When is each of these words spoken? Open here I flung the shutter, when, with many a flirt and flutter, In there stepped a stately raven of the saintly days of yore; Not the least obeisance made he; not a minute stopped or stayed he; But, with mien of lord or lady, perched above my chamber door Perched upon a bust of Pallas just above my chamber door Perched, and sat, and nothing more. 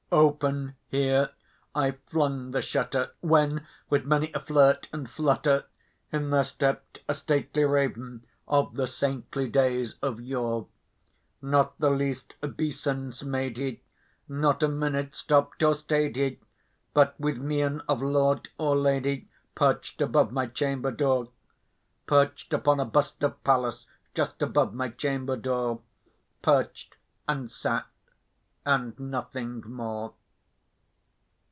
Open 0.13 0.75
here 0.89 1.29
I 1.73 1.91
flung 2.09 2.51
the 2.51 2.61
shutter, 2.61 3.11
when, 3.21 3.65
with 3.89 4.03
many 4.03 4.29
a 4.33 4.41
flirt 4.41 4.89
and 4.91 5.09
flutter, 5.09 5.63
In 6.11 6.31
there 6.31 6.43
stepped 6.43 6.99
a 7.07 7.13
stately 7.13 7.63
raven 7.63 8.25
of 8.45 8.73
the 8.75 8.87
saintly 8.87 9.47
days 9.47 9.93
of 10.01 10.19
yore; 10.19 10.67
Not 11.41 11.79
the 11.79 11.91
least 11.91 12.33
obeisance 12.43 13.23
made 13.23 13.55
he; 13.55 13.83
not 14.27 14.61
a 14.61 14.67
minute 14.67 15.15
stopped 15.15 15.63
or 15.63 15.73
stayed 15.75 16.17
he; 16.17 16.41
But, 16.93 17.17
with 17.17 17.37
mien 17.37 17.81
of 17.87 18.01
lord 18.01 18.49
or 18.57 18.75
lady, 18.75 19.29
perched 19.55 20.01
above 20.01 20.33
my 20.33 20.45
chamber 20.47 20.91
door 20.91 21.29
Perched 22.05 22.51
upon 22.51 22.81
a 22.81 22.85
bust 22.85 23.23
of 23.23 23.41
Pallas 23.45 23.87
just 24.13 24.41
above 24.41 24.73
my 24.73 24.89
chamber 24.89 25.37
door 25.37 25.79
Perched, 26.41 26.97
and 27.29 27.49
sat, 27.49 27.85
and 28.63 28.99
nothing 28.99 29.59
more. 29.65 30.13